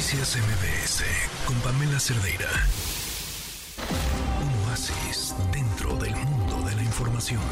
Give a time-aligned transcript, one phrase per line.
[0.00, 1.04] Noticias MBS
[1.44, 2.48] con Pamela Cerdeira.
[4.40, 7.42] Un oasis dentro del mundo de la información.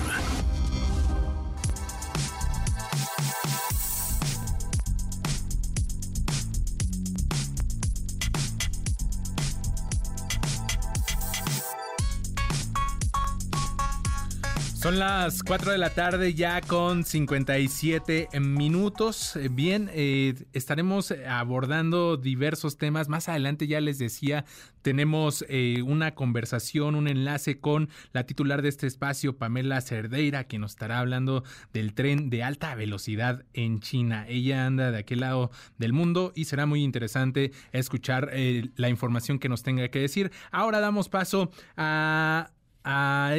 [14.78, 19.36] Son las 4 de la tarde ya con 57 minutos.
[19.50, 23.08] Bien, eh, estaremos abordando diversos temas.
[23.08, 24.44] Más adelante ya les decía,
[24.82, 30.60] tenemos eh, una conversación, un enlace con la titular de este espacio, Pamela Cerdeira, que
[30.60, 34.26] nos estará hablando del tren de alta velocidad en China.
[34.28, 39.40] Ella anda de aquel lado del mundo y será muy interesante escuchar eh, la información
[39.40, 40.30] que nos tenga que decir.
[40.52, 42.52] Ahora damos paso a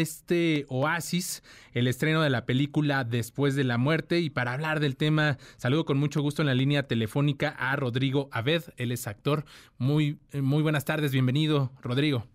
[0.01, 4.19] este oasis, el estreno de la película Después de la muerte.
[4.19, 8.29] Y para hablar del tema, saludo con mucho gusto en la línea telefónica a Rodrigo
[8.31, 9.45] Aved, él es actor.
[9.77, 12.25] Muy, muy buenas tardes, bienvenido, Rodrigo.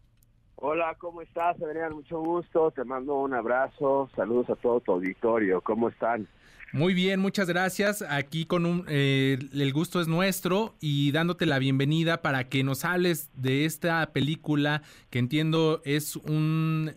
[0.67, 1.93] Hola, ¿cómo estás, Adrián?
[1.93, 6.27] Mucho gusto, te mando un abrazo, saludos a todo tu auditorio, ¿cómo están?
[6.73, 8.01] Muy bien, muchas gracias.
[8.01, 12.87] Aquí con un, eh, el gusto es nuestro y dándote la bienvenida para que nos
[12.87, 16.93] hables de esta película que entiendo es un,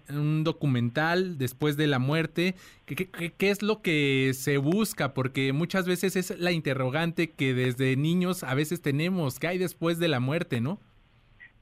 [0.46, 2.56] documental después de la muerte.
[2.86, 5.14] ¿Qué, qué, es lo que se busca?
[5.14, 9.40] Porque muchas veces es la interrogante que desde niños a veces tenemos.
[9.40, 10.80] ¿Qué hay después de la muerte, no?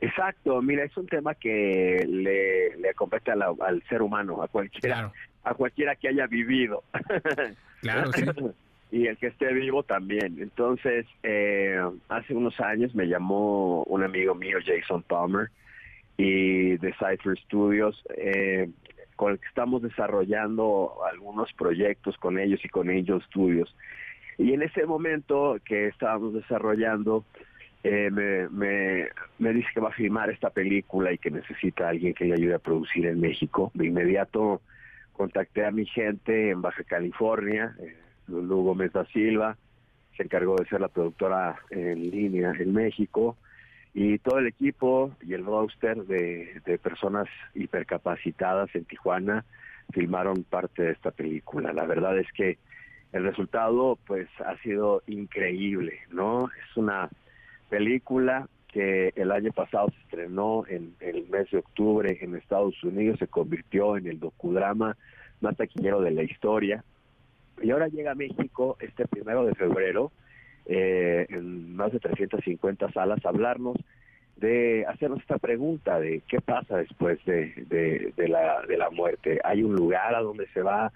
[0.02, 5.12] Exacto, mira, es un tema que le, le compete al ser humano, a cualquiera,
[5.44, 6.84] a cualquiera que haya vivido.
[7.82, 8.26] Claro, sí.
[8.92, 10.42] y el que esté vivo también.
[10.42, 11.80] Entonces, eh,
[12.10, 15.52] hace unos años me llamó un amigo mío, Jason Palmer,
[16.18, 18.70] y de Cypher Studios, eh,
[19.16, 23.76] con el que estamos desarrollando algunos proyectos con ellos y con ellos Studios.
[24.38, 27.24] Y en ese momento que estábamos desarrollando,
[27.88, 32.16] eh, me, me, me, dice que va a filmar esta película y que necesita alguien
[32.16, 33.72] que le ayude a producir en México.
[33.76, 34.64] De inmediato
[35.14, 37.96] contacté a mi gente en Baja California, eh,
[38.28, 39.56] Lugo Mesa Silva,
[40.18, 43.38] se encargó de ser la productora en línea en México,
[43.94, 49.46] y todo el equipo y el roster de, de personas hipercapacitadas en Tijuana
[49.94, 51.72] filmaron parte de esta película.
[51.72, 52.58] La verdad es que
[53.14, 56.48] el resultado pues ha sido increíble, ¿no?
[56.48, 57.12] Es una
[57.70, 63.20] película que el año pasado se estrenó en, el mes de octubre en Estados Unidos,
[63.20, 64.98] se convirtió en el docudrama
[65.40, 66.84] más taquillero de la historia.
[67.62, 70.12] Y ahora llega a México este primero de febrero,
[70.66, 73.78] eh, en más de 350 salas, a hablarnos
[74.36, 79.40] de hacernos esta pregunta de qué pasa después de, de, la, de la muerte.
[79.44, 80.92] ¿Hay un lugar a donde se va?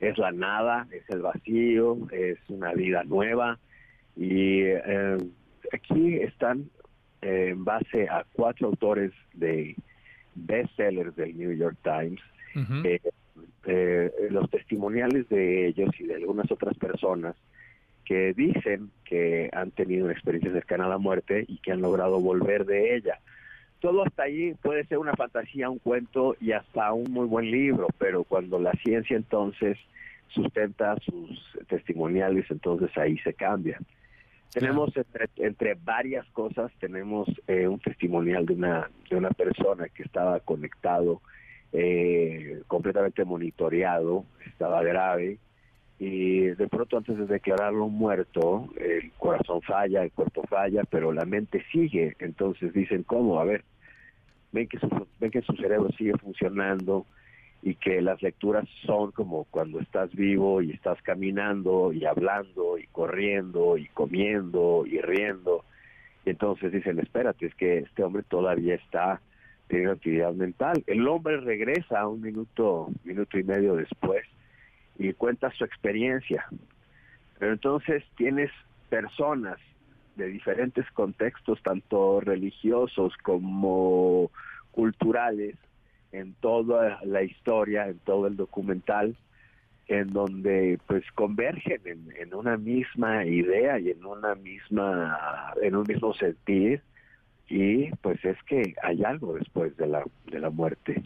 [0.00, 0.88] ¿Es la nada?
[0.90, 1.96] ¿Es el vacío?
[2.10, 3.58] ¿Es una vida nueva?
[4.16, 5.18] Y eh,
[5.72, 6.70] aquí están
[7.22, 9.76] en base a cuatro autores de
[10.34, 12.20] bestsellers del New York Times,
[12.84, 13.00] eh,
[13.66, 17.36] eh, los testimoniales de ellos y de algunas otras personas
[18.04, 22.20] que dicen que han tenido una experiencia cercana a la muerte y que han logrado
[22.20, 23.20] volver de ella.
[23.80, 27.88] Todo hasta ahí puede ser una fantasía, un cuento y hasta un muy buen libro,
[27.98, 29.78] pero cuando la ciencia entonces
[30.28, 33.78] sustenta sus testimoniales, entonces ahí se cambia.
[34.52, 34.90] Tenemos
[35.36, 41.22] entre, varias cosas, tenemos eh, un testimonial de una, de una persona que estaba conectado,
[41.72, 45.38] eh, completamente monitoreado, estaba grave,
[46.00, 51.26] y de pronto antes de declararlo muerto, el corazón falla, el cuerpo falla, pero la
[51.26, 52.16] mente sigue.
[52.18, 53.38] Entonces dicen, ¿cómo?
[53.38, 53.64] A ver,
[54.50, 54.88] ven que su,
[55.20, 57.04] ven que su cerebro sigue funcionando,
[57.62, 62.86] y que las lecturas son como cuando estás vivo y estás caminando y hablando y
[62.86, 65.64] corriendo y comiendo y riendo.
[66.24, 69.20] Y entonces dicen, espérate, es que este hombre todavía está
[69.68, 70.82] teniendo actividad mental.
[70.86, 74.24] El hombre regresa un minuto, minuto y medio después
[74.98, 76.46] y cuenta su experiencia.
[77.38, 78.50] Pero entonces tienes
[78.88, 79.58] personas
[80.16, 84.30] de diferentes contextos, tanto religiosos como
[84.72, 85.56] culturales,
[86.12, 89.16] en toda la historia, en todo el documental,
[89.88, 96.14] en donde pues convergen en, una misma idea y en una misma, en un mismo
[96.14, 96.82] sentir,
[97.48, 101.02] y pues es que hay algo después de la, de la muerte.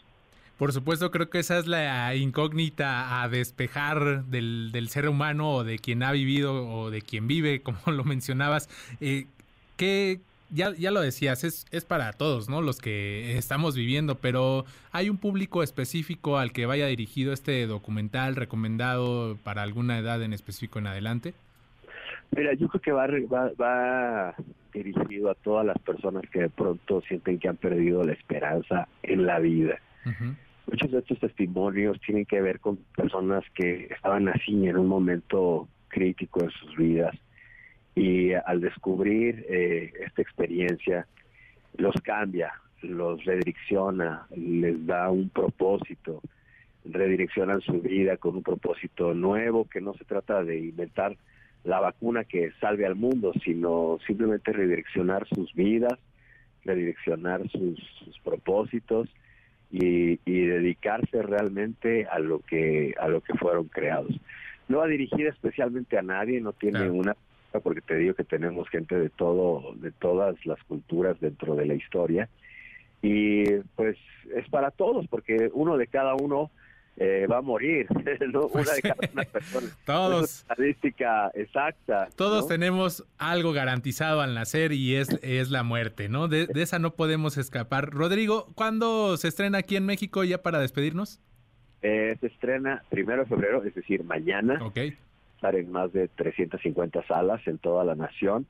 [0.59, 5.65] Por supuesto, creo que esa es la incógnita a despejar del, del ser humano o
[5.65, 8.69] de quien ha vivido o de quien vive, como lo mencionabas.
[9.01, 9.27] Eh,
[9.77, 10.21] ¿qué,
[10.55, 12.62] ya, ya lo decías, es, es para todos, ¿no?
[12.62, 18.37] Los que estamos viviendo, pero ¿hay un público específico al que vaya dirigido este documental
[18.37, 21.35] recomendado para alguna edad en específico en adelante?
[22.37, 23.06] Mira, yo creo que va,
[23.61, 24.35] va,
[24.73, 29.27] dirigido a todas las personas que de pronto sienten que han perdido la esperanza en
[29.27, 29.79] la vida.
[30.67, 35.69] Muchos de estos testimonios tienen que ver con personas que estaban así en un momento
[35.89, 37.15] crítico en sus vidas
[37.94, 41.06] y al descubrir eh, esta experiencia
[41.76, 42.52] los cambia,
[42.82, 46.20] los redirecciona, les da un propósito,
[46.85, 51.17] redireccionan su vida con un propósito nuevo, que no se trata de inventar
[51.64, 55.99] la vacuna que salve al mundo, sino simplemente redireccionar sus vidas,
[56.64, 57.81] redireccionar sus,
[58.23, 59.08] propósitos
[59.70, 64.12] y, dedicarse realmente a lo que a lo que fueron creados.
[64.69, 67.17] No va dirigida especialmente a nadie, no tiene una
[67.61, 71.75] porque te digo que tenemos gente de todo de todas las culturas dentro de la
[71.75, 72.29] historia
[73.03, 73.45] y
[73.77, 73.97] pues
[74.35, 76.51] es para todos porque uno de cada uno
[76.97, 77.87] eh, va a morir,
[78.33, 78.49] ¿no?
[78.49, 79.67] Pues una de cada una persona.
[79.85, 80.41] Todos.
[80.41, 82.09] estadística exacta.
[82.17, 86.29] Todos tenemos algo garantizado al nacer y es, es la muerte, ¿no?
[86.29, 87.91] De, esa no podemos escapar.
[87.91, 91.21] Rodrigo, ¿cuándo se estrena aquí en México ya para despedirnos?
[91.83, 94.59] Eh, se estrena primero de febrero, es decir, mañana.
[94.62, 94.79] Ok.
[95.44, 98.46] Estar en más de 350 salas en toda la nación.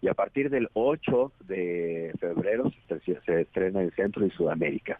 [0.00, 4.98] Y a partir del 8 de febrero se, estrena en Centro y Sudamérica.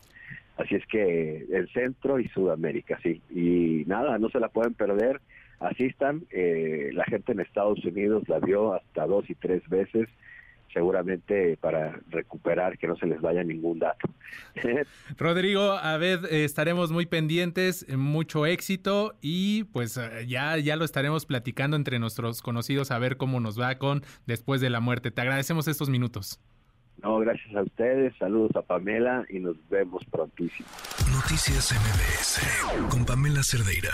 [0.59, 3.23] Así es que el centro y Sudamérica, sí.
[3.31, 5.23] Y nada, no se la pueden perder.
[5.59, 6.21] Asistan.
[6.33, 10.07] Eh, la gente en Estados Unidos la vio hasta dos y tres veces
[10.73, 14.09] seguramente para recuperar que no se les vaya ningún dato.
[15.19, 21.27] Rodrigo, a ver, estaremos muy pendientes, mucho éxito y pues eh, ya, ya lo estaremos
[21.27, 25.11] platicando entre nuestros conocidos a ver cómo nos va con después de la muerte.
[25.11, 26.41] Te agradecemos estos minutos.
[27.03, 28.15] No, gracias a ustedes.
[28.19, 30.69] Saludos a Pamela y nos vemos prontísimo.
[31.13, 33.93] Noticias MBS con Pamela Cerdeira.